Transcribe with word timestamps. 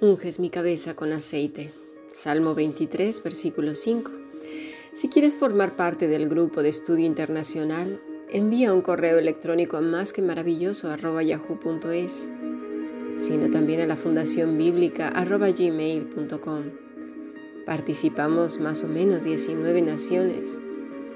Unges 0.00 0.38
mi 0.38 0.48
cabeza 0.48 0.94
con 0.94 1.12
aceite. 1.12 1.72
Salmo 2.12 2.54
23, 2.54 3.20
versículo 3.20 3.74
5. 3.74 4.12
Si 4.92 5.08
quieres 5.08 5.34
formar 5.34 5.74
parte 5.74 6.06
del 6.06 6.28
grupo 6.28 6.62
de 6.62 6.68
estudio 6.68 7.04
internacional, 7.04 8.00
envía 8.30 8.72
un 8.72 8.80
correo 8.80 9.18
electrónico 9.18 9.76
a 9.76 9.80
más 9.80 10.12
que 10.12 10.22
maravilloso 10.22 10.94
yahoo.es, 10.96 12.30
sino 13.18 13.50
también 13.50 13.80
a 13.80 13.86
la 13.86 13.96
fundación 13.96 14.56
bíblica 14.56 15.10
gmail.com. 15.10 16.62
Participamos 17.66 18.60
más 18.60 18.84
o 18.84 18.86
menos 18.86 19.24
19 19.24 19.82
naciones 19.82 20.60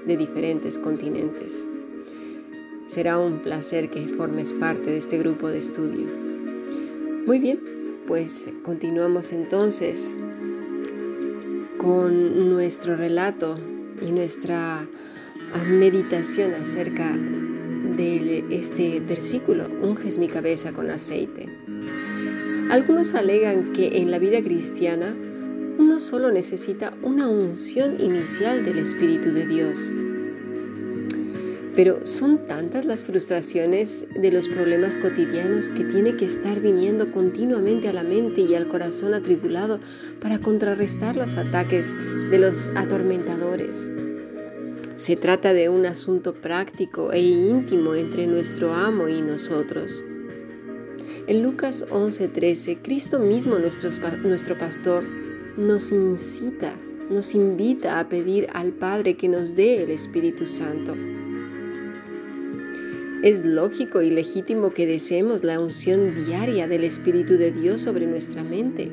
de 0.05 0.17
diferentes 0.17 0.77
continentes. 0.77 1.69
Será 2.89 3.17
un 3.17 3.43
placer 3.43 3.89
que 3.89 4.09
formes 4.09 4.51
parte 4.51 4.91
de 4.91 4.97
este 4.97 5.17
grupo 5.19 5.47
de 5.47 5.59
estudio. 5.59 6.07
Muy 7.25 7.39
bien, 7.39 7.72
pues 8.07 8.49
continuamos 8.63 9.31
entonces 9.31 10.17
con 11.77 12.49
nuestro 12.49 12.95
relato 12.95 13.57
y 14.01 14.11
nuestra 14.11 14.79
ah, 15.53 15.63
meditación 15.65 16.53
acerca 16.53 17.17
de 17.17 18.45
este 18.49 18.99
versículo, 18.99 19.67
unges 19.81 20.17
mi 20.17 20.27
cabeza 20.27 20.73
con 20.73 20.89
aceite. 20.89 21.47
Algunos 22.69 23.13
alegan 23.13 23.73
que 23.73 23.97
en 23.97 24.11
la 24.11 24.19
vida 24.19 24.41
cristiana 24.41 25.15
uno 25.77 25.99
solo 25.99 26.31
necesita 26.31 26.93
una 27.03 27.27
unción 27.27 27.99
inicial 27.99 28.63
del 28.63 28.79
Espíritu 28.79 29.31
de 29.31 29.45
Dios 29.45 29.91
pero 31.75 32.05
son 32.05 32.47
tantas 32.47 32.85
las 32.85 33.03
frustraciones 33.03 34.05
de 34.15 34.31
los 34.31 34.47
problemas 34.47 34.97
cotidianos 34.97 35.69
que 35.69 35.83
tiene 35.83 36.15
que 36.17 36.25
estar 36.25 36.59
viniendo 36.59 37.11
continuamente 37.11 37.89
a 37.89 37.93
la 37.93 38.03
mente 38.03 38.41
y 38.41 38.53
al 38.55 38.67
corazón 38.67 39.13
atribulado 39.13 39.79
para 40.21 40.39
contrarrestar 40.39 41.15
los 41.15 41.35
ataques 41.35 41.95
de 42.29 42.37
los 42.37 42.69
atormentadores. 42.75 43.91
Se 44.95 45.15
trata 45.15 45.53
de 45.53 45.69
un 45.69 45.85
asunto 45.85 46.33
práctico 46.33 47.11
e 47.11 47.19
íntimo 47.19 47.95
entre 47.95 48.27
nuestro 48.27 48.73
amo 48.73 49.07
y 49.09 49.21
nosotros. 49.21 50.05
En 51.25 51.41
Lucas 51.41 51.85
11:13, 51.89 52.79
Cristo 52.81 53.19
mismo, 53.19 53.57
nuestro, 53.57 53.89
nuestro 54.23 54.57
pastor, 54.57 55.03
nos 55.57 55.91
incita, 55.91 56.75
nos 57.09 57.33
invita 57.33 57.99
a 57.99 58.07
pedir 58.07 58.47
al 58.53 58.73
Padre 58.73 59.17
que 59.17 59.27
nos 59.27 59.55
dé 59.55 59.83
el 59.83 59.89
Espíritu 59.89 60.45
Santo. 60.45 61.12
Es 63.23 63.45
lógico 63.45 64.01
y 64.01 64.09
legítimo 64.09 64.73
que 64.73 64.85
deseemos 64.85 65.45
la 65.45 65.57
unción 65.61 66.13
diaria 66.25 66.67
del 66.67 66.83
Espíritu 66.83 67.37
de 67.37 67.53
Dios 67.53 67.79
sobre 67.79 68.05
nuestra 68.05 68.43
mente. 68.43 68.91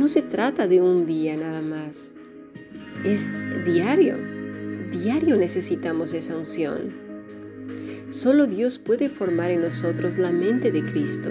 No 0.00 0.08
se 0.08 0.20
trata 0.20 0.66
de 0.66 0.82
un 0.82 1.06
día 1.06 1.36
nada 1.36 1.62
más. 1.62 2.12
Es 3.04 3.28
diario. 3.64 4.16
Diario 4.90 5.36
necesitamos 5.36 6.12
esa 6.12 6.36
unción. 6.36 6.92
Solo 8.10 8.48
Dios 8.48 8.78
puede 8.80 9.08
formar 9.08 9.52
en 9.52 9.60
nosotros 9.60 10.18
la 10.18 10.32
mente 10.32 10.72
de 10.72 10.84
Cristo. 10.84 11.30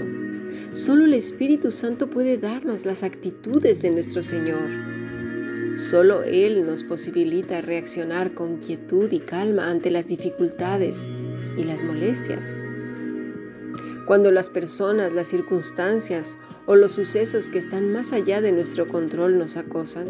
Solo 0.72 1.04
el 1.04 1.16
Espíritu 1.16 1.70
Santo 1.70 2.10
puede 2.10 2.38
darnos 2.38 2.86
las 2.86 3.04
actitudes 3.04 3.82
de 3.82 3.90
nuestro 3.90 4.24
Señor. 4.24 4.70
Solo 5.78 6.24
Él 6.24 6.66
nos 6.66 6.84
posibilita 6.84 7.60
reaccionar 7.60 8.34
con 8.34 8.60
quietud 8.60 9.12
y 9.12 9.20
calma 9.20 9.70
ante 9.70 9.92
las 9.92 10.08
dificultades 10.08 11.10
y 11.58 11.64
las 11.64 11.84
molestias. 11.84 12.56
Cuando 14.06 14.32
las 14.32 14.50
personas, 14.50 15.12
las 15.12 15.28
circunstancias 15.28 16.38
o 16.66 16.76
los 16.76 16.94
sucesos 16.94 17.50
que 17.50 17.58
están 17.58 17.92
más 17.92 18.14
allá 18.14 18.40
de 18.40 18.54
nuestro 18.54 18.88
control 18.88 19.38
nos 19.38 19.58
acosan, 19.58 20.08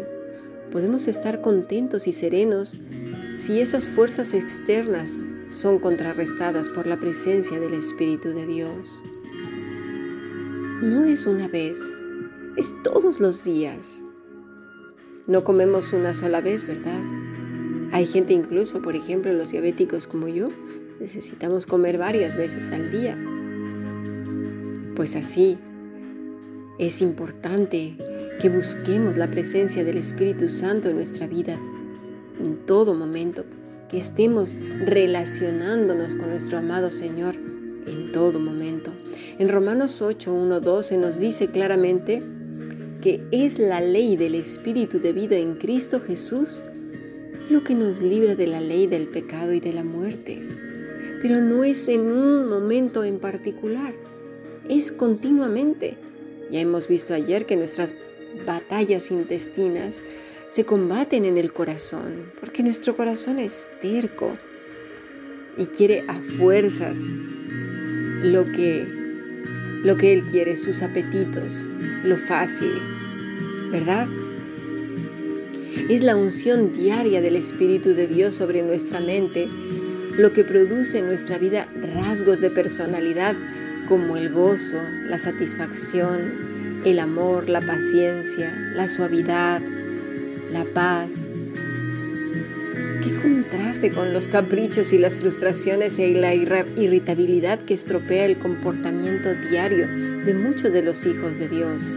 podemos 0.70 1.08
estar 1.08 1.40
contentos 1.40 2.06
y 2.06 2.12
serenos 2.12 2.78
si 3.36 3.60
esas 3.60 3.88
fuerzas 3.88 4.34
externas 4.34 5.20
son 5.50 5.78
contrarrestadas 5.78 6.68
por 6.68 6.86
la 6.86 7.00
presencia 7.00 7.58
del 7.58 7.74
Espíritu 7.74 8.28
de 8.28 8.46
Dios. 8.46 9.02
No 10.82 11.04
es 11.04 11.26
una 11.26 11.48
vez, 11.48 11.96
es 12.56 12.74
todos 12.84 13.18
los 13.18 13.42
días. 13.42 14.02
No 15.26 15.42
comemos 15.42 15.92
una 15.92 16.14
sola 16.14 16.40
vez, 16.40 16.66
¿verdad? 16.66 17.00
Hay 17.90 18.06
gente 18.06 18.32
incluso, 18.32 18.80
por 18.80 18.94
ejemplo, 18.94 19.32
los 19.32 19.50
diabéticos 19.50 20.06
como 20.06 20.28
yo, 20.28 20.50
necesitamos 21.00 21.66
comer 21.66 21.98
varias 21.98 22.36
veces 22.36 22.70
al 22.72 22.90
día. 22.90 23.18
Pues 24.96 25.16
así, 25.16 25.58
es 26.78 27.00
importante 27.02 27.96
que 28.40 28.48
busquemos 28.48 29.16
la 29.16 29.30
presencia 29.30 29.84
del 29.84 29.98
Espíritu 29.98 30.48
Santo 30.48 30.88
en 30.88 30.96
nuestra 30.96 31.26
vida 31.26 31.58
en 32.40 32.66
todo 32.66 32.94
momento, 32.94 33.44
que 33.88 33.98
estemos 33.98 34.56
relacionándonos 34.84 36.14
con 36.14 36.30
nuestro 36.30 36.58
amado 36.58 36.90
Señor 36.90 37.34
en 37.86 38.12
todo 38.12 38.38
momento. 38.38 38.92
En 39.38 39.48
Romanos 39.48 40.02
8, 40.02 40.32
1, 40.32 40.60
12 40.60 40.98
nos 40.98 41.18
dice 41.18 41.48
claramente 41.48 42.22
que 43.00 43.26
es 43.30 43.58
la 43.58 43.80
ley 43.80 44.16
del 44.16 44.34
Espíritu 44.34 45.00
de 45.00 45.12
vida 45.12 45.36
en 45.36 45.54
Cristo 45.54 46.00
Jesús 46.00 46.62
lo 47.48 47.64
que 47.64 47.74
nos 47.74 48.02
libra 48.02 48.34
de 48.34 48.46
la 48.46 48.60
ley 48.60 48.86
del 48.86 49.08
pecado 49.08 49.52
y 49.52 49.60
de 49.60 49.72
la 49.72 49.84
muerte 49.84 50.42
pero 51.22 51.40
no 51.40 51.64
es 51.64 51.88
en 51.88 52.10
un 52.12 52.48
momento 52.48 53.04
en 53.04 53.18
particular, 53.18 53.94
es 54.68 54.92
continuamente. 54.92 55.96
Ya 56.50 56.60
hemos 56.60 56.88
visto 56.88 57.14
ayer 57.14 57.46
que 57.46 57.56
nuestras 57.56 57.94
batallas 58.46 59.10
intestinas 59.10 60.02
se 60.48 60.64
combaten 60.64 61.24
en 61.24 61.36
el 61.36 61.52
corazón, 61.52 62.32
porque 62.40 62.62
nuestro 62.62 62.96
corazón 62.96 63.38
es 63.38 63.68
terco 63.82 64.36
y 65.58 65.66
quiere 65.66 66.04
a 66.08 66.20
fuerzas 66.38 67.00
lo 68.22 68.46
que, 68.46 68.86
lo 69.82 69.96
que 69.96 70.12
Él 70.12 70.24
quiere, 70.24 70.56
sus 70.56 70.82
apetitos, 70.82 71.68
lo 72.04 72.16
fácil, 72.16 72.80
¿verdad? 73.70 74.08
Es 75.88 76.02
la 76.02 76.16
unción 76.16 76.72
diaria 76.72 77.20
del 77.20 77.36
Espíritu 77.36 77.90
de 77.94 78.06
Dios 78.06 78.34
sobre 78.34 78.62
nuestra 78.62 79.00
mente 79.00 79.48
lo 80.18 80.32
que 80.32 80.42
produce 80.42 80.98
en 80.98 81.06
nuestra 81.06 81.38
vida 81.38 81.68
rasgos 81.94 82.40
de 82.40 82.50
personalidad 82.50 83.36
como 83.86 84.16
el 84.16 84.30
gozo, 84.30 84.82
la 85.06 85.16
satisfacción, 85.16 86.82
el 86.84 86.98
amor, 86.98 87.48
la 87.48 87.60
paciencia, 87.60 88.52
la 88.74 88.88
suavidad, 88.88 89.62
la 90.50 90.64
paz. 90.64 91.30
Qué 93.00 93.14
contraste 93.14 93.92
con 93.92 94.12
los 94.12 94.26
caprichos 94.26 94.92
y 94.92 94.98
las 94.98 95.18
frustraciones 95.18 96.00
y 96.00 96.14
la 96.14 96.34
irritabilidad 96.34 97.60
que 97.60 97.74
estropea 97.74 98.24
el 98.24 98.38
comportamiento 98.38 99.32
diario 99.36 99.86
de 99.86 100.34
muchos 100.34 100.72
de 100.72 100.82
los 100.82 101.06
hijos 101.06 101.38
de 101.38 101.48
Dios. 101.48 101.96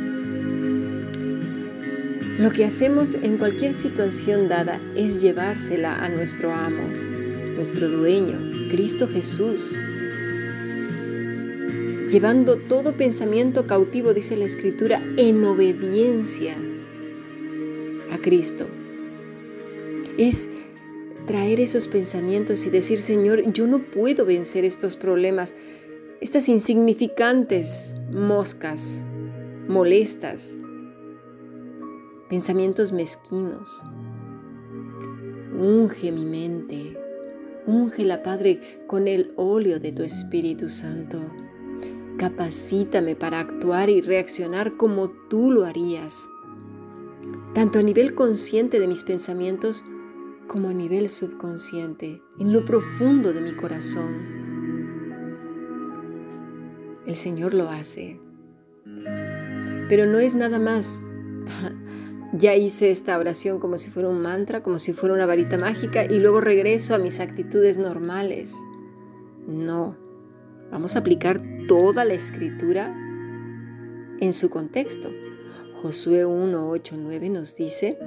Lo 2.37 2.51
que 2.51 2.65
hacemos 2.65 3.15
en 3.15 3.39
cualquier 3.39 3.73
situación 3.73 4.47
dada 4.47 4.79
es 4.95 5.23
llevársela 5.23 5.95
a 5.95 6.09
nuestro 6.09 6.53
amo, 6.53 7.10
nuestro 7.61 7.89
dueño, 7.89 8.69
Cristo 8.71 9.07
Jesús. 9.07 9.79
Llevando 12.09 12.57
todo 12.57 12.97
pensamiento 12.97 13.67
cautivo, 13.67 14.15
dice 14.15 14.35
la 14.35 14.45
Escritura, 14.45 14.99
en 15.15 15.43
obediencia 15.43 16.57
a 18.11 18.17
Cristo. 18.17 18.65
Es 20.17 20.49
traer 21.27 21.59
esos 21.59 21.87
pensamientos 21.87 22.65
y 22.65 22.71
decir, 22.71 22.97
Señor, 22.97 23.53
yo 23.53 23.67
no 23.67 23.77
puedo 23.77 24.25
vencer 24.25 24.65
estos 24.65 24.97
problemas, 24.97 25.53
estas 26.19 26.49
insignificantes 26.49 27.95
moscas, 28.11 29.05
molestas, 29.67 30.59
pensamientos 32.27 32.91
mezquinos. 32.91 33.83
Unge 35.59 36.11
mi 36.11 36.25
mente, 36.25 36.97
Úngela, 37.67 38.23
Padre, 38.23 38.83
con 38.87 39.07
el 39.07 39.33
óleo 39.35 39.79
de 39.79 39.91
tu 39.91 40.03
Espíritu 40.03 40.67
Santo. 40.69 41.19
Capacítame 42.17 43.15
para 43.15 43.39
actuar 43.39 43.89
y 43.89 44.01
reaccionar 44.01 44.77
como 44.77 45.09
tú 45.09 45.51
lo 45.51 45.65
harías, 45.65 46.27
tanto 47.53 47.79
a 47.79 47.83
nivel 47.83 48.15
consciente 48.15 48.79
de 48.79 48.87
mis 48.87 49.03
pensamientos 49.03 49.85
como 50.47 50.69
a 50.69 50.73
nivel 50.73 51.09
subconsciente, 51.09 52.21
en 52.39 52.51
lo 52.51 52.65
profundo 52.65 53.31
de 53.31 53.41
mi 53.41 53.53
corazón. 53.53 54.41
El 57.05 57.15
Señor 57.15 57.53
lo 57.53 57.69
hace. 57.69 58.19
Pero 59.87 60.05
no 60.05 60.19
es 60.19 60.35
nada 60.35 60.59
más 60.59 61.01
ya 62.33 62.55
hice 62.55 62.91
esta 62.91 63.17
oración 63.17 63.59
como 63.59 63.77
si 63.77 63.89
fuera 63.89 64.09
un 64.09 64.21
mantra, 64.21 64.63
como 64.63 64.79
si 64.79 64.93
fuera 64.93 65.15
una 65.15 65.25
varita 65.25 65.57
mágica 65.57 66.05
y 66.05 66.19
luego 66.19 66.41
regreso 66.41 66.95
a 66.95 66.97
mis 66.97 67.19
actitudes 67.19 67.77
normales. 67.77 68.55
No, 69.47 69.97
vamos 70.71 70.95
a 70.95 70.99
aplicar 70.99 71.41
toda 71.67 72.05
la 72.05 72.13
escritura 72.13 72.95
en 74.19 74.33
su 74.33 74.49
contexto. 74.49 75.09
Josué 75.81 76.25
1, 76.25 76.69
8, 76.69 76.95
9 76.97 77.29
nos 77.29 77.55
dice 77.55 77.97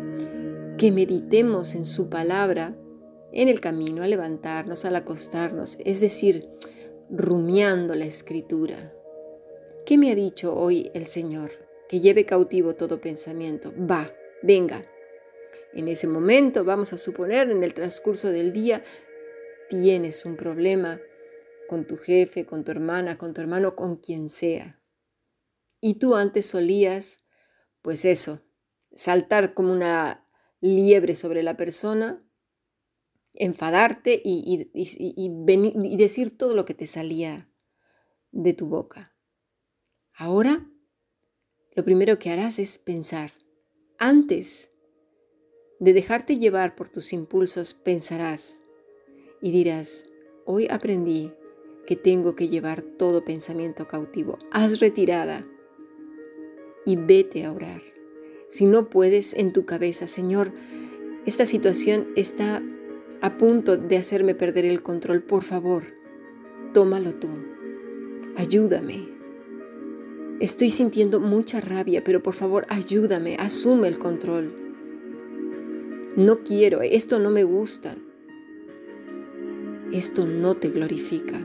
que 0.79 0.93
meditemos 0.93 1.75
en 1.75 1.85
su 1.85 2.09
palabra 2.09 2.77
en 3.33 3.49
el 3.49 3.61
camino, 3.61 4.05
al 4.05 4.11
levantarnos, 4.11 4.85
al 4.85 4.95
acostarnos, 4.95 5.77
es 5.85 6.01
decir, 6.01 6.49
rumiando 7.11 7.97
la 7.97 8.05
escritura. 8.05 8.93
¿Qué 9.85 9.99
me 9.99 10.13
ha 10.13 10.15
dicho 10.15 10.55
hoy 10.55 10.91
el 10.95 11.07
Señor? 11.07 11.64
Que 11.95 12.01
lleve 12.01 12.27
cautivo 12.27 12.75
todo 12.75 13.01
pensamiento. 13.01 13.73
Va, 13.79 14.13
venga. 14.43 14.85
En 15.75 15.87
ese 15.87 16.09
momento, 16.09 16.65
vamos 16.65 16.93
a 16.93 16.97
suponer, 16.97 17.49
en 17.53 17.63
el 17.63 17.73
transcurso 17.73 18.33
del 18.33 18.53
día, 18.53 18.83
tienes 19.71 20.25
un 20.25 20.35
problema 20.35 21.01
con 21.69 21.87
tu 21.87 21.97
jefe, 21.97 22.47
con 22.47 22.65
tu 22.65 22.73
hermana, 22.73 23.17
con 23.17 23.33
tu 23.33 23.41
hermano, 23.41 23.77
con 23.77 23.95
quien 23.99 24.29
sea. 24.29 24.83
Y 25.81 26.01
tú 26.01 26.17
antes 26.17 26.47
solías, 26.47 27.25
pues 27.81 28.05
eso, 28.05 28.43
saltar 28.93 29.55
como 29.55 29.73
una 29.73 30.29
liebre 30.61 31.15
sobre 31.15 31.45
la 31.45 31.57
persona, 31.57 32.29
enfadarte 33.35 34.21
y, 34.25 34.69
y, 34.75 35.97
decir 35.97 36.37
todo 36.37 36.57
lo 36.57 36.65
que 36.65 36.75
te 36.75 36.89
salía 36.89 37.49
de 38.33 38.53
tu 38.53 38.67
boca. 38.67 39.15
Ahora, 40.13 40.69
lo 41.75 41.85
primero 41.85 42.19
que 42.19 42.31
harás 42.31 42.59
es 42.59 42.79
pensar. 42.79 43.33
Antes 43.99 44.73
de 45.81 45.93
dejarte 45.93 46.39
llevar 46.39 46.77
por 46.77 46.89
tus 46.89 47.13
impulsos, 47.13 47.75
pensarás 47.75 48.63
y 49.41 49.51
dirás, 49.51 50.07
hoy 50.45 50.67
aprendí 50.71 51.33
que 51.87 51.97
tengo 51.97 52.35
que 52.35 52.49
llevar 52.49 52.83
todo 52.83 53.25
pensamiento 53.25 53.87
cautivo. 53.87 54.39
Haz 54.51 54.81
retirada 54.81 55.47
y 56.87 56.97
vete 56.97 57.45
a 57.45 57.53
orar. 57.53 57.83
Si 58.49 58.67
no 58.67 58.89
puedes 58.89 59.35
en 59.35 59.53
tu 59.53 59.65
cabeza, 59.67 60.07
Señor, 60.07 60.53
esta 61.27 61.47
situación 61.47 62.09
está 62.17 62.63
a 63.21 63.37
punto 63.37 63.77
de 63.77 63.97
hacerme 63.97 64.35
perder 64.35 64.65
el 64.65 64.83
control, 64.83 65.23
por 65.23 65.43
favor, 65.43 65.85
tómalo 66.73 67.15
tú. 67.17 67.29
Ayúdame. 68.37 69.14
Estoy 70.45 70.69
sintiendo 70.69 71.21
mucha 71.21 71.63
rabia, 71.63 72.05
pero 72.05 72.23
por 72.23 72.35
favor, 72.35 72.67
ayúdame, 72.69 73.37
asume 73.37 73.89
el 73.89 73.99
control. 73.99 74.53
No 76.17 76.41
quiero, 76.41 76.83
esto 76.83 77.19
no 77.19 77.31
me 77.31 77.45
gusta. 77.45 77.97
Esto 79.91 80.27
no 80.27 80.55
te 80.55 80.69
glorifica. 80.69 81.41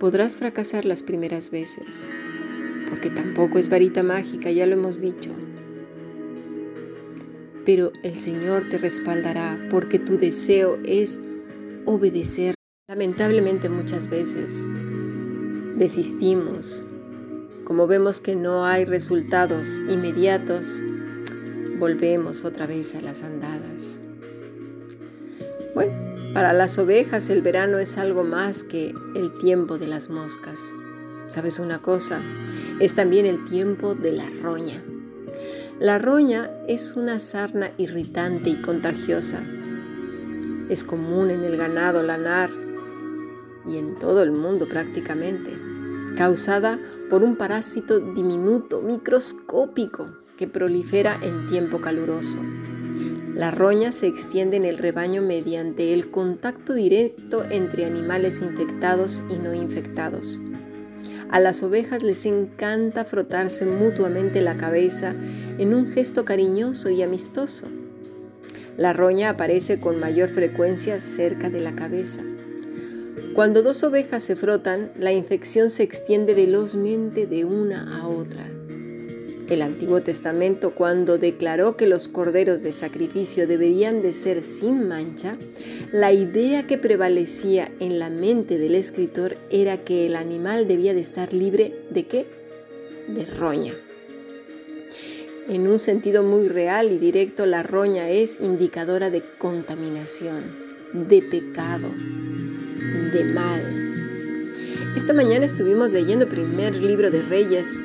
Podrás 0.00 0.36
fracasar 0.36 0.84
las 0.84 1.04
primeras 1.04 1.52
veces, 1.52 2.10
porque 2.88 3.10
tampoco 3.10 3.60
es 3.60 3.68
varita 3.68 4.02
mágica, 4.02 4.50
ya 4.50 4.66
lo 4.66 4.74
hemos 4.74 5.00
dicho. 5.00 5.30
Pero 7.64 7.92
el 8.02 8.16
Señor 8.16 8.68
te 8.68 8.78
respaldará 8.78 9.68
porque 9.70 10.00
tu 10.00 10.18
deseo 10.18 10.80
es 10.84 11.20
obedecer. 11.84 12.56
Lamentablemente 12.88 13.68
muchas 13.68 14.10
veces 14.10 14.68
desistimos. 15.76 16.84
Como 17.66 17.88
vemos 17.88 18.20
que 18.20 18.36
no 18.36 18.64
hay 18.64 18.84
resultados 18.84 19.82
inmediatos, 19.88 20.80
volvemos 21.80 22.44
otra 22.44 22.64
vez 22.64 22.94
a 22.94 23.00
las 23.00 23.24
andadas. 23.24 24.00
Bueno, 25.74 25.92
para 26.32 26.52
las 26.52 26.78
ovejas 26.78 27.28
el 27.28 27.42
verano 27.42 27.78
es 27.78 27.98
algo 27.98 28.22
más 28.22 28.62
que 28.62 28.94
el 29.16 29.36
tiempo 29.38 29.78
de 29.78 29.88
las 29.88 30.10
moscas. 30.10 30.72
¿Sabes 31.26 31.58
una 31.58 31.82
cosa? 31.82 32.22
Es 32.78 32.94
también 32.94 33.26
el 33.26 33.44
tiempo 33.46 33.96
de 33.96 34.12
la 34.12 34.30
roña. 34.40 34.84
La 35.80 35.98
roña 35.98 36.52
es 36.68 36.94
una 36.94 37.18
sarna 37.18 37.72
irritante 37.78 38.48
y 38.48 38.62
contagiosa. 38.62 39.42
Es 40.70 40.84
común 40.84 41.32
en 41.32 41.42
el 41.42 41.56
ganado 41.56 42.04
lanar 42.04 42.48
y 43.66 43.78
en 43.78 43.96
todo 43.96 44.22
el 44.22 44.30
mundo 44.30 44.68
prácticamente, 44.68 45.65
causada 46.16 46.80
por 47.08 47.22
un 47.22 47.36
parásito 47.36 48.00
diminuto, 48.00 48.80
microscópico, 48.80 50.08
que 50.36 50.48
prolifera 50.48 51.18
en 51.22 51.46
tiempo 51.46 51.80
caluroso. 51.80 52.40
La 53.34 53.50
roña 53.50 53.92
se 53.92 54.06
extiende 54.06 54.56
en 54.56 54.64
el 54.64 54.78
rebaño 54.78 55.22
mediante 55.22 55.92
el 55.92 56.10
contacto 56.10 56.72
directo 56.72 57.44
entre 57.50 57.84
animales 57.84 58.40
infectados 58.40 59.22
y 59.28 59.36
no 59.36 59.52
infectados. 59.54 60.40
A 61.28 61.40
las 61.40 61.62
ovejas 61.62 62.02
les 62.02 62.24
encanta 62.24 63.04
frotarse 63.04 63.66
mutuamente 63.66 64.40
la 64.40 64.56
cabeza 64.56 65.14
en 65.58 65.74
un 65.74 65.88
gesto 65.88 66.24
cariñoso 66.24 66.88
y 66.88 67.02
amistoso. 67.02 67.66
La 68.76 68.92
roña 68.92 69.30
aparece 69.30 69.80
con 69.80 69.98
mayor 69.98 70.28
frecuencia 70.28 70.98
cerca 71.00 71.50
de 71.50 71.60
la 71.60 71.74
cabeza. 71.74 72.22
Cuando 73.36 73.62
dos 73.62 73.82
ovejas 73.82 74.24
se 74.24 74.34
frotan, 74.34 74.92
la 74.98 75.12
infección 75.12 75.68
se 75.68 75.82
extiende 75.82 76.32
velozmente 76.32 77.26
de 77.26 77.44
una 77.44 78.00
a 78.00 78.08
otra. 78.08 78.48
El 79.50 79.60
Antiguo 79.60 80.00
Testamento, 80.00 80.74
cuando 80.74 81.18
declaró 81.18 81.76
que 81.76 81.86
los 81.86 82.08
corderos 82.08 82.62
de 82.62 82.72
sacrificio 82.72 83.46
deberían 83.46 84.00
de 84.00 84.14
ser 84.14 84.42
sin 84.42 84.88
mancha, 84.88 85.36
la 85.92 86.14
idea 86.14 86.66
que 86.66 86.78
prevalecía 86.78 87.70
en 87.78 87.98
la 87.98 88.08
mente 88.08 88.56
del 88.56 88.74
escritor 88.74 89.36
era 89.50 89.84
que 89.84 90.06
el 90.06 90.16
animal 90.16 90.66
debía 90.66 90.94
de 90.94 91.00
estar 91.00 91.34
libre 91.34 91.74
de 91.90 92.06
qué? 92.06 92.26
De 93.06 93.26
roña. 93.26 93.74
En 95.46 95.68
un 95.68 95.78
sentido 95.78 96.22
muy 96.22 96.48
real 96.48 96.90
y 96.90 96.96
directo, 96.96 97.44
la 97.44 97.62
roña 97.62 98.08
es 98.08 98.40
indicadora 98.40 99.10
de 99.10 99.22
contaminación, 99.38 100.56
de 100.94 101.20
pecado, 101.20 101.90
de 103.12 103.24
mal. 103.24 103.94
Esta 104.96 105.12
mañana 105.12 105.44
estuvimos 105.44 105.90
leyendo 105.92 106.28
primer 106.28 106.74
libro 106.74 107.10
de 107.10 107.22
Reyes 107.22 107.80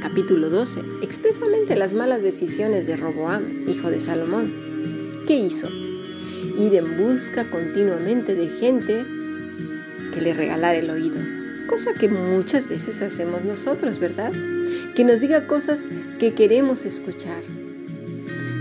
capítulo 0.00 0.48
12, 0.48 0.80
expresamente 1.02 1.76
las 1.76 1.92
malas 1.92 2.22
decisiones 2.22 2.86
de 2.86 2.96
Roboam, 2.96 3.68
hijo 3.68 3.90
de 3.90 3.98
Salomón. 3.98 4.52
¿Qué 5.26 5.34
hizo? 5.34 5.68
Ir 5.68 6.74
en 6.74 6.96
busca 6.96 7.50
continuamente 7.50 8.34
de 8.34 8.48
gente 8.48 9.04
que 10.12 10.20
le 10.20 10.32
regalara 10.32 10.78
el 10.78 10.90
oído, 10.90 11.18
cosa 11.66 11.92
que 11.94 12.08
muchas 12.08 12.68
veces 12.68 13.02
hacemos 13.02 13.44
nosotros, 13.44 13.98
¿verdad? 13.98 14.32
Que 14.94 15.04
nos 15.04 15.20
diga 15.20 15.46
cosas 15.46 15.88
que 16.18 16.34
queremos 16.34 16.86
escuchar, 16.86 17.42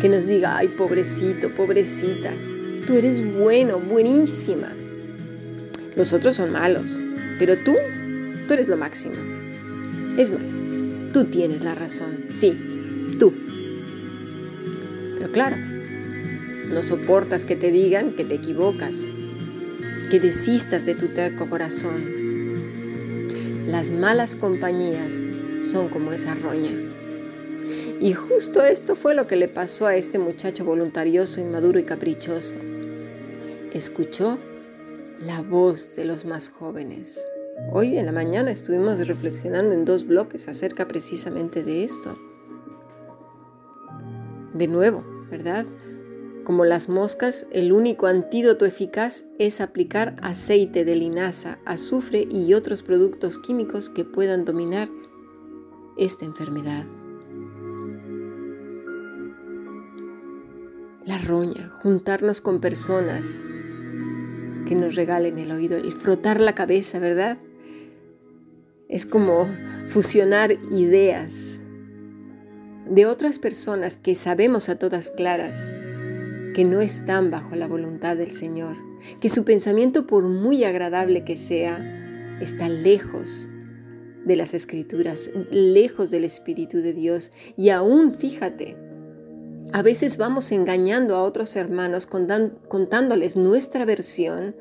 que 0.02 0.10
nos 0.10 0.26
diga, 0.26 0.58
ay, 0.58 0.70
pobrecito, 0.70 1.54
pobrecita, 1.54 2.34
tú 2.86 2.96
eres 2.96 3.24
bueno, 3.24 3.80
buenísima. 3.80 4.74
Los 5.98 6.14
otros 6.14 6.38
son 6.38 6.54
malos, 6.54 7.04
pero 7.38 7.58
tú, 7.58 7.76
tú 8.48 8.54
eres 8.54 8.70
lo 8.70 8.78
máximo. 8.78 9.16
Es 10.18 10.32
más, 10.32 10.64
Tú 11.14 11.26
tienes 11.26 11.64
la 11.64 11.74
razón, 11.74 12.26
sí, 12.32 12.56
tú. 13.18 13.34
Pero 15.18 15.32
claro, 15.32 15.56
no 15.58 16.82
soportas 16.84 17.46
que 17.46 17.56
te 17.56 17.72
digan 17.72 18.14
que 18.14 18.26
te 18.26 18.36
equivocas, 18.36 19.08
que 20.12 20.20
desistas 20.20 20.86
de 20.86 20.96
tu 20.96 21.08
terco 21.08 21.50
corazón. 21.50 22.18
Las 23.68 23.94
malas 23.94 24.36
compañías 24.36 25.26
son 25.62 25.90
como 25.90 26.12
esa 26.12 26.36
roña. 26.36 26.70
Y 28.00 28.14
justo 28.14 28.62
esto 28.64 28.96
fue 28.96 29.16
lo 29.16 29.26
que 29.28 29.38
le 29.38 29.48
pasó 29.48 29.88
a 29.88 29.96
este 29.96 30.20
muchacho 30.20 30.66
voluntarioso, 30.66 31.42
inmaduro 31.42 31.80
y 31.80 31.84
caprichoso. 31.84 32.58
Escuchó 33.74 34.38
la 35.20 35.42
voz 35.42 35.96
de 35.96 36.06
los 36.06 36.26
más 36.26 36.50
jóvenes. 36.50 37.28
Hoy 37.72 37.98
en 37.98 38.06
la 38.06 38.12
mañana 38.12 38.52
estuvimos 38.52 39.06
reflexionando 39.08 39.74
en 39.74 39.86
dos 39.86 40.06
bloques 40.06 40.48
acerca 40.48 40.88
precisamente 40.88 41.64
de 41.64 41.84
esto. 41.84 42.18
De 44.54 44.68
nuevo, 44.68 45.04
¿verdad? 45.30 45.66
Como 46.44 46.66
las 46.66 46.88
moscas, 46.88 47.48
el 47.52 47.72
único 47.72 48.08
antídoto 48.08 48.66
eficaz 48.66 49.26
es 49.38 49.60
aplicar 49.60 50.16
aceite 50.22 50.86
de 50.86 50.96
linaza, 50.96 51.58
azufre 51.66 52.28
y 52.30 52.54
otros 52.54 52.84
productos 52.84 53.40
químicos 53.40 53.90
que 53.90 54.06
puedan 54.06 54.46
dominar 54.46 54.90
esta 55.98 56.26
enfermedad. 56.26 56.86
La 61.06 61.18
roña, 61.18 61.70
juntarnos 61.82 62.40
con 62.42 62.60
personas 62.60 63.46
que 64.68 64.76
nos 64.76 64.96
regalen 64.96 65.40
el 65.40 65.52
oído, 65.52 65.78
el 65.78 65.92
frotar 65.92 66.40
la 66.40 66.54
cabeza, 66.54 67.00
¿verdad? 67.00 67.38
Es 68.90 69.06
como 69.06 69.48
fusionar 69.88 70.52
ideas 70.72 71.62
de 72.90 73.06
otras 73.06 73.40
personas 73.40 73.98
que 73.98 74.16
sabemos 74.16 74.70
a 74.70 74.78
todas 74.78 75.12
claras 75.12 75.74
que 76.54 76.64
no 76.64 76.82
están 76.82 77.32
bajo 77.32 77.56
la 77.56 77.68
voluntad 77.68 78.18
del 78.18 78.32
Señor, 78.32 78.78
que 79.22 79.30
su 79.30 79.46
pensamiento, 79.46 80.08
por 80.08 80.24
muy 80.24 80.64
agradable 80.64 81.24
que 81.24 81.38
sea, 81.38 82.38
está 82.42 82.70
lejos 82.70 83.50
de 84.26 84.36
las 84.36 84.54
escrituras, 84.54 85.32
lejos 85.52 86.12
del 86.12 86.24
Espíritu 86.24 86.80
de 86.80 86.94
Dios. 86.94 87.32
Y 87.56 87.70
aún, 87.70 88.14
fíjate, 88.14 88.76
a 89.74 89.82
veces 89.82 90.18
vamos 90.18 90.52
engañando 90.52 91.16
a 91.16 91.24
otros 91.24 91.56
hermanos 91.56 92.06
contándoles 92.08 93.36
nuestra 93.36 93.86
versión 93.86 94.56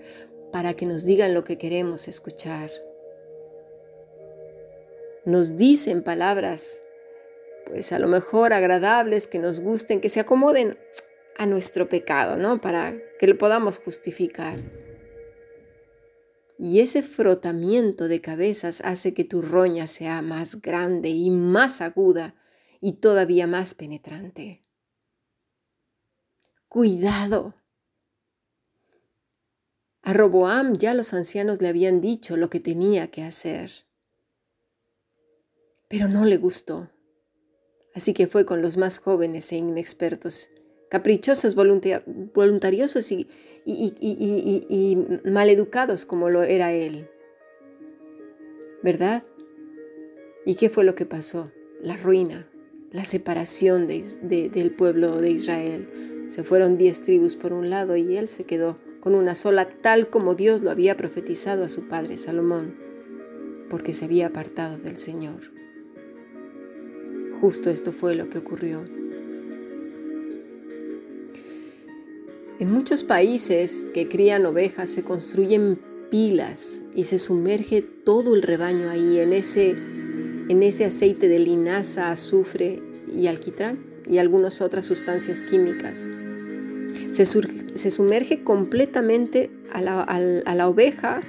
para 0.52 0.74
que 0.74 0.86
nos 0.86 1.04
digan 1.04 1.34
lo 1.34 1.44
que 1.44 1.58
queremos 1.58 2.08
escuchar. 2.08 2.70
Nos 5.24 5.56
dicen 5.56 6.02
palabras, 6.02 6.84
pues 7.66 7.92
a 7.92 7.98
lo 7.98 8.08
mejor 8.08 8.52
agradables, 8.52 9.26
que 9.26 9.38
nos 9.38 9.60
gusten, 9.60 10.00
que 10.00 10.08
se 10.08 10.20
acomoden 10.20 10.78
a 11.36 11.46
nuestro 11.46 11.88
pecado, 11.88 12.36
¿no? 12.36 12.60
Para 12.60 12.96
que 13.18 13.26
lo 13.26 13.36
podamos 13.36 13.78
justificar. 13.78 14.60
Y 16.58 16.80
ese 16.80 17.02
frotamiento 17.02 18.08
de 18.08 18.20
cabezas 18.20 18.80
hace 18.84 19.12
que 19.14 19.24
tu 19.24 19.42
roña 19.42 19.86
sea 19.86 20.22
más 20.22 20.62
grande 20.62 21.10
y 21.10 21.30
más 21.30 21.80
aguda 21.80 22.34
y 22.80 22.94
todavía 22.94 23.46
más 23.46 23.74
penetrante. 23.74 24.65
Cuidado. 26.68 27.54
A 30.02 30.12
Roboam 30.12 30.78
ya 30.78 30.94
los 30.94 31.14
ancianos 31.14 31.60
le 31.60 31.68
habían 31.68 32.00
dicho 32.00 32.36
lo 32.36 32.48
que 32.48 32.60
tenía 32.60 33.10
que 33.10 33.24
hacer, 33.24 33.72
pero 35.88 36.06
no 36.06 36.24
le 36.24 36.36
gustó. 36.36 36.90
Así 37.92 38.14
que 38.14 38.26
fue 38.26 38.46
con 38.46 38.62
los 38.62 38.76
más 38.76 38.98
jóvenes 38.98 39.50
e 39.50 39.56
inexpertos, 39.56 40.50
caprichosos, 40.90 41.56
voluntariosos 41.56 43.10
y, 43.10 43.26
y, 43.64 43.94
y, 44.00 44.96
maleducados 45.28 46.06
como 46.06 46.30
lo 46.30 46.44
era 46.44 46.72
él. 46.72 47.08
¿Verdad? 48.82 49.24
¿Y 50.44 50.54
qué 50.54 50.68
fue 50.68 50.84
lo 50.84 50.94
que 50.94 51.06
pasó? 51.06 51.50
La 51.80 51.96
ruina, 51.96 52.48
la 52.92 53.04
separación 53.04 53.88
del 53.88 54.70
pueblo 54.76 55.20
de 55.20 55.30
Israel, 55.30 56.15
se 56.26 56.42
fueron 56.42 56.76
diez 56.78 57.02
tribus 57.02 57.36
por 57.36 57.52
un 57.52 57.70
lado 57.70 57.96
y 57.96 58.16
él 58.16 58.28
se 58.28 58.44
quedó 58.44 58.78
con 59.00 59.14
una 59.14 59.34
sola, 59.34 59.68
tal 59.68 60.08
como 60.08 60.34
Dios 60.34 60.62
lo 60.62 60.70
había 60.70 60.96
profetizado 60.96 61.64
a 61.64 61.68
su 61.68 61.86
padre 61.86 62.16
Salomón, 62.16 62.74
porque 63.70 63.92
se 63.92 64.04
había 64.04 64.26
apartado 64.26 64.78
del 64.78 64.96
Señor. 64.96 65.52
Justo 67.40 67.70
esto 67.70 67.92
fue 67.92 68.16
lo 68.16 68.28
que 68.30 68.38
ocurrió. 68.38 68.82
En 72.58 72.72
muchos 72.72 73.04
países 73.04 73.86
que 73.92 74.08
crían 74.08 74.46
ovejas 74.46 74.90
se 74.90 75.04
construyen 75.04 75.78
pilas 76.10 76.80
y 76.94 77.04
se 77.04 77.18
sumerge 77.18 77.82
todo 77.82 78.34
el 78.34 78.42
rebaño 78.42 78.90
ahí 78.90 79.18
en 79.18 79.32
ese, 79.32 79.70
en 79.70 80.62
ese 80.62 80.86
aceite 80.86 81.28
de 81.28 81.38
linaza, 81.38 82.10
azufre 82.10 82.82
y 83.06 83.26
alquitrán 83.26 83.95
y 84.06 84.18
algunas 84.18 84.60
otras 84.60 84.84
sustancias 84.84 85.42
químicas. 85.42 86.10
Se, 87.10 87.90
sumerge 87.90 88.42
completamente 88.42 89.50
a 89.72 89.80
la, 89.80 90.68
oveja 90.68 91.22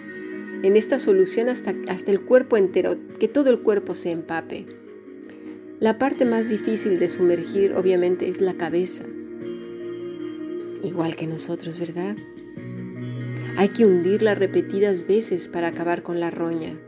en 0.63 0.75
esta 0.75 0.99
solución 0.99 1.49
hasta, 1.49 1.73
hasta 1.87 2.11
el 2.11 2.21
cuerpo 2.21 2.57
entero, 2.57 2.97
que 3.19 3.27
todo 3.27 3.49
el 3.49 3.59
cuerpo 3.59 3.93
se 3.93 4.11
empape. 4.11 4.65
La 5.79 5.97
parte 5.97 6.25
más 6.25 6.49
difícil 6.49 6.99
de 6.99 7.09
sumergir 7.09 7.73
obviamente 7.73 8.27
es 8.27 8.41
la 8.41 8.55
cabeza, 8.55 9.05
igual 10.83 11.15
que 11.15 11.27
nosotros, 11.27 11.79
¿verdad? 11.79 12.15
Hay 13.57 13.69
que 13.69 13.85
hundirla 13.85 14.35
repetidas 14.35 15.07
veces 15.07 15.49
para 15.49 15.69
acabar 15.69 16.03
con 16.03 16.19
la 16.19 16.29
roña. 16.29 16.79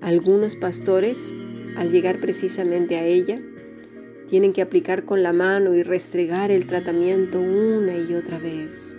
Algunos 0.00 0.56
pastores, 0.56 1.34
al 1.76 1.90
llegar 1.90 2.20
precisamente 2.20 2.96
a 2.96 3.04
ella, 3.04 3.40
tienen 4.30 4.52
que 4.52 4.62
aplicar 4.62 5.04
con 5.04 5.24
la 5.24 5.32
mano 5.32 5.74
y 5.74 5.82
restregar 5.82 6.52
el 6.52 6.66
tratamiento 6.66 7.40
una 7.40 7.96
y 7.96 8.14
otra 8.14 8.38
vez. 8.38 8.96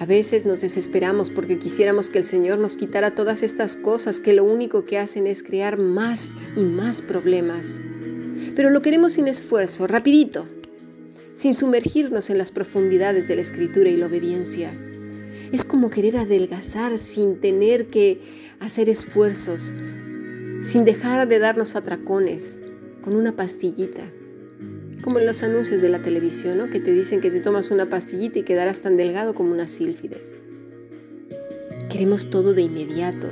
A 0.00 0.04
veces 0.04 0.44
nos 0.44 0.62
desesperamos 0.62 1.30
porque 1.30 1.60
quisiéramos 1.60 2.10
que 2.10 2.18
el 2.18 2.24
Señor 2.24 2.58
nos 2.58 2.76
quitara 2.76 3.14
todas 3.14 3.44
estas 3.44 3.76
cosas 3.76 4.18
que 4.18 4.32
lo 4.32 4.42
único 4.42 4.84
que 4.84 4.98
hacen 4.98 5.28
es 5.28 5.44
crear 5.44 5.78
más 5.78 6.34
y 6.56 6.64
más 6.64 7.02
problemas. 7.02 7.80
Pero 8.56 8.70
lo 8.70 8.82
queremos 8.82 9.12
sin 9.12 9.28
esfuerzo, 9.28 9.86
rapidito, 9.86 10.44
sin 11.36 11.54
sumergirnos 11.54 12.30
en 12.30 12.38
las 12.38 12.50
profundidades 12.50 13.28
de 13.28 13.36
la 13.36 13.42
escritura 13.42 13.90
y 13.90 13.96
la 13.96 14.06
obediencia. 14.06 14.72
Es 15.52 15.64
como 15.64 15.88
querer 15.88 16.16
adelgazar 16.16 16.98
sin 16.98 17.40
tener 17.40 17.86
que 17.86 18.20
hacer 18.58 18.88
esfuerzos, 18.88 19.76
sin 20.62 20.84
dejar 20.84 21.28
de 21.28 21.38
darnos 21.38 21.76
atracones, 21.76 22.60
con 23.02 23.14
una 23.14 23.36
pastillita. 23.36 24.02
Como 25.02 25.18
en 25.18 25.26
los 25.26 25.42
anuncios 25.42 25.80
de 25.80 25.88
la 25.88 26.02
televisión, 26.02 26.58
¿no? 26.58 26.68
que 26.68 26.80
te 26.80 26.92
dicen 26.92 27.20
que 27.20 27.30
te 27.30 27.40
tomas 27.40 27.70
una 27.70 27.88
pastillita 27.88 28.40
y 28.40 28.42
quedarás 28.42 28.80
tan 28.80 28.96
delgado 28.96 29.34
como 29.34 29.52
una 29.52 29.68
sílfide. 29.68 30.20
Queremos 31.88 32.28
todo 32.28 32.52
de 32.52 32.62
inmediato, 32.62 33.30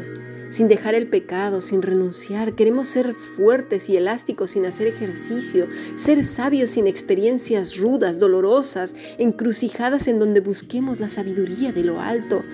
sin 0.48 0.68
dejar 0.68 0.94
el 0.94 1.08
pecado, 1.08 1.60
sin 1.60 1.82
renunciar. 1.82 2.54
Queremos 2.54 2.86
ser 2.86 3.14
fuertes 3.14 3.90
y 3.90 3.96
elásticos 3.96 4.52
sin 4.52 4.64
hacer 4.64 4.86
ejercicio, 4.86 5.66
ser 5.96 6.22
sabios 6.22 6.70
sin 6.70 6.86
experiencias 6.86 7.76
rudas, 7.76 8.18
dolorosas, 8.18 8.94
encrucijadas 9.18 10.08
en 10.08 10.18
donde 10.18 10.40
busquemos 10.40 11.00
la 11.00 11.08
sabiduría 11.08 11.72
de 11.72 11.84
lo 11.84 12.00
alto. 12.00 12.44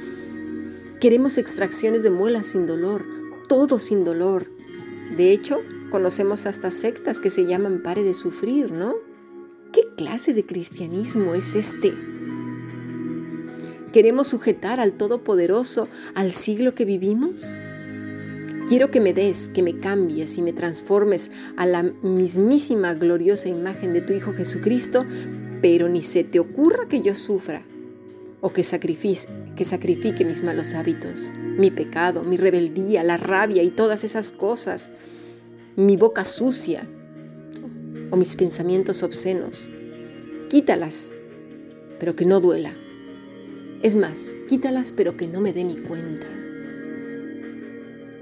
Queremos 1.01 1.39
extracciones 1.39 2.03
de 2.03 2.11
muelas 2.11 2.47
sin 2.47 2.67
dolor, 2.67 3.05
todo 3.49 3.79
sin 3.79 4.05
dolor. 4.05 4.52
De 5.17 5.31
hecho, 5.31 5.61
conocemos 5.91 6.47
hasta 6.47 6.71
sectas 6.71 7.21
que 7.21 7.29
se 7.29 7.45
llaman 7.45 7.83
pare 7.83 8.03
de 8.03 8.15
sufrir, 8.15 8.73
¿no? 8.73 8.95
¿Qué 9.73 9.83
clase 9.95 10.33
de 10.33 10.47
cristianismo 10.47 11.35
es 11.35 11.55
este? 11.55 11.93
¿Queremos 13.93 14.29
sujetar 14.29 14.81
al 14.81 14.95
Todopoderoso 14.95 15.89
al 16.15 16.33
siglo 16.33 16.75
que 16.75 16.87
vivimos? 16.87 17.55
Quiero 18.69 18.91
que 18.91 19.03
me 19.03 19.13
des, 19.13 19.51
que 19.51 19.63
me 19.63 19.79
cambies 19.79 20.39
y 20.39 20.43
me 20.43 20.55
transformes 20.55 21.31
a 21.57 21.67
la 21.67 21.83
mismísima 21.83 22.95
gloriosa 22.95 23.51
imagen 23.51 23.93
de 23.93 24.01
tu 24.01 24.15
Hijo 24.15 24.33
Jesucristo, 24.33 25.05
pero 25.61 25.91
ni 25.91 26.01
se 26.01 26.25
te 26.25 26.41
ocurra 26.41 26.89
que 26.89 27.03
yo 27.03 27.15
sufra 27.15 27.63
o 28.41 28.53
que 28.55 28.65
sacrifique, 28.65 29.29
que 29.57 29.67
sacrifique 29.67 30.25
mis 30.25 30.43
malos 30.43 30.73
hábitos 30.73 31.33
mi 31.57 31.71
pecado, 31.71 32.23
mi 32.23 32.37
rebeldía, 32.37 33.03
la 33.05 33.17
rabia 33.17 33.63
y 33.63 33.71
todas 33.71 34.05
esas 34.05 34.33
cosas, 34.33 34.91
mi 35.77 35.97
boca 35.97 36.25
sucia 36.25 36.87
o 38.11 38.17
mis 38.17 38.37
pensamientos 38.37 39.03
obscenos. 39.03 39.71
Quítalas, 40.49 41.15
pero 41.99 42.15
que 42.15 42.27
no 42.27 42.41
duela. 42.41 42.75
Es 43.83 43.97
más, 43.97 44.39
quítalas, 44.49 44.93
pero 44.93 45.17
que 45.17 45.27
no 45.27 45.41
me 45.41 45.53
dé 45.53 45.65
ni 45.65 45.77
cuenta. 45.77 46.27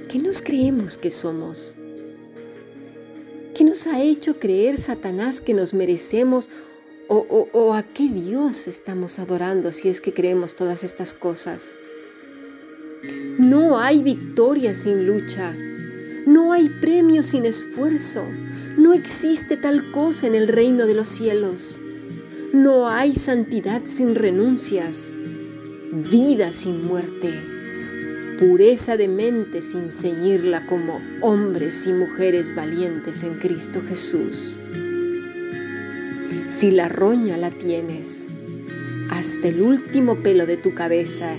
¿Qué 0.08 0.18
nos 0.18 0.42
creemos 0.42 0.96
que 0.96 1.10
somos? 1.10 1.76
¿Qué 3.54 3.64
nos 3.64 3.86
ha 3.86 4.00
hecho 4.00 4.38
creer 4.38 4.78
Satanás 4.78 5.40
que 5.40 5.54
nos 5.54 5.74
merecemos 5.74 6.48
o, 7.08 7.48
o 7.52 7.74
a 7.74 7.82
qué 7.82 8.08
Dios 8.08 8.68
estamos 8.68 9.18
adorando 9.18 9.72
si 9.72 9.88
es 9.88 10.00
que 10.00 10.14
creemos 10.14 10.54
todas 10.54 10.84
estas 10.84 11.12
cosas? 11.14 11.76
No 13.02 13.78
hay 13.78 14.02
victoria 14.02 14.74
sin 14.74 15.06
lucha. 15.06 15.54
No 16.26 16.52
hay 16.52 16.68
premio 16.68 17.22
sin 17.22 17.46
esfuerzo. 17.46 18.26
No 18.76 18.92
existe 18.92 19.56
tal 19.56 19.90
cosa 19.90 20.26
en 20.26 20.34
el 20.34 20.48
reino 20.48 20.86
de 20.86 20.94
los 20.94 21.08
cielos. 21.08 21.80
No 22.52 22.88
hay 22.88 23.14
santidad 23.14 23.82
sin 23.86 24.14
renuncias. 24.14 25.14
Vida 25.92 26.52
sin 26.52 26.84
muerte. 26.84 27.40
Pureza 28.38 28.96
de 28.96 29.08
mente 29.08 29.62
sin 29.62 29.92
ceñirla 29.92 30.66
como 30.66 31.00
hombres 31.22 31.86
y 31.86 31.92
mujeres 31.92 32.54
valientes 32.54 33.22
en 33.22 33.38
Cristo 33.38 33.80
Jesús. 33.86 34.58
Si 36.48 36.70
la 36.70 36.88
roña 36.88 37.36
la 37.38 37.50
tienes, 37.50 38.28
hasta 39.08 39.48
el 39.48 39.62
último 39.62 40.22
pelo 40.22 40.46
de 40.46 40.56
tu 40.56 40.74
cabeza 40.74 41.34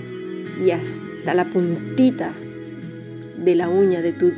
y 0.64 0.70
hasta 1.22 1.34
la 1.34 1.50
puntita 1.50 2.32
de 3.38 3.54
la 3.54 3.68
uña 3.68 4.02
de 4.02 4.12
tu 4.12 4.32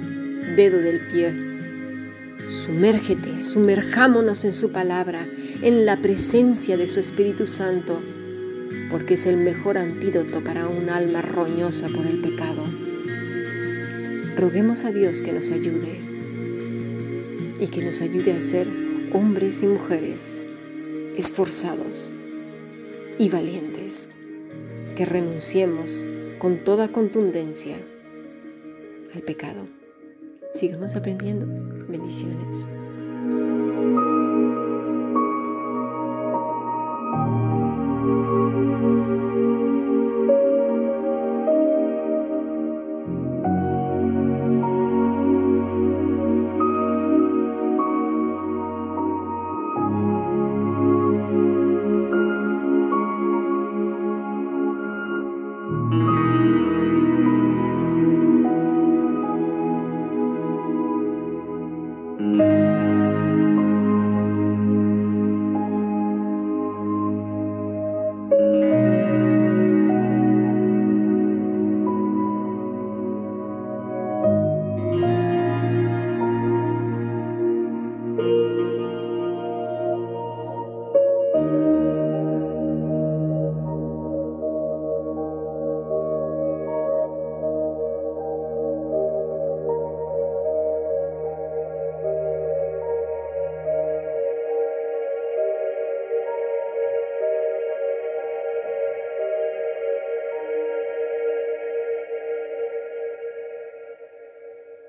dedo 0.55 0.83
del 0.83 1.01
pie. 1.07 1.33
Sumérgete, 2.47 3.41
sumerjámonos 3.41 4.45
en 4.45 4.53
su 4.53 4.71
palabra, 4.71 5.27
en 5.63 5.87
la 5.87 6.03
presencia 6.03 6.77
de 6.77 6.87
su 6.87 7.01
Espíritu 7.01 7.47
Santo, 7.47 8.03
porque 8.91 9.15
es 9.15 9.25
el 9.25 9.39
mejor 9.39 9.79
antídoto 9.79 10.45
para 10.45 10.69
un 10.69 10.91
alma 10.91 11.23
roñosa 11.23 11.89
por 11.89 12.07
el 12.07 12.21
pecado. 12.21 12.67
Roguemos 14.37 14.85
a 14.85 14.93
Dios 14.93 15.23
que 15.23 15.33
nos 15.33 15.53
ayude 15.53 16.03
y 17.61 17.69
que 17.69 17.83
nos 17.83 18.03
ayude 18.03 18.35
a 18.35 18.43
ser 18.43 18.69
hombres 19.15 19.63
y 19.63 19.69
mujeres 19.69 20.47
esforzados 21.17 22.13
y 23.19 23.31
valientes, 23.31 24.11
que 24.97 25.07
renunciemos 25.07 26.09
con 26.45 26.63
toda 26.63 26.93
contundencia 26.93 27.75
al 29.15 29.23
pecado. 29.23 29.67
Sigamos 30.53 30.95
aprendiendo. 30.95 31.47
Bendiciones. 31.89 32.69